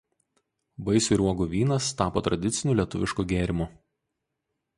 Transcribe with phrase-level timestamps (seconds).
[0.87, 3.69] Vaisių ir uogų vynas tapo tradiciniu lietuvišku gėrimu.